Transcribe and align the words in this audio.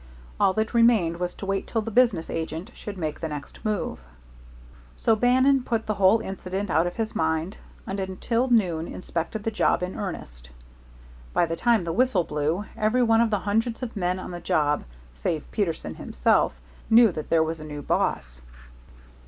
All 0.39 0.53
that 0.53 0.73
remained 0.73 1.17
was 1.19 1.35
to 1.35 1.45
wait 1.45 1.67
till 1.67 1.83
the 1.83 1.91
business 1.91 2.27
agent 2.31 2.71
should 2.73 2.97
make 2.97 3.19
the 3.19 3.27
next 3.27 3.63
move. 3.63 3.99
So 4.97 5.15
Bannon 5.15 5.61
put 5.61 5.85
the 5.85 5.93
whole 5.93 6.21
incident 6.21 6.71
out 6.71 6.87
of 6.87 6.95
his 6.95 7.15
mind, 7.15 7.59
and 7.85 7.99
until 7.99 8.47
noon 8.49 8.87
inspected 8.87 9.43
the 9.43 9.51
job 9.51 9.83
in 9.83 9.93
earnest. 9.95 10.49
By 11.33 11.45
the 11.45 11.55
time 11.55 11.83
the 11.83 11.93
whistle 11.93 12.23
blew, 12.23 12.65
every 12.75 13.03
one 13.03 13.21
of 13.21 13.29
the 13.29 13.37
hundreds 13.41 13.83
of 13.83 13.95
men 13.95 14.17
on 14.17 14.31
the 14.31 14.39
job, 14.41 14.85
save 15.13 15.45
Peterson 15.51 15.93
himself, 15.93 16.59
knew 16.89 17.11
that 17.11 17.29
there 17.29 17.43
was 17.43 17.59
a 17.59 17.63
new 17.63 17.83
boss. 17.83 18.41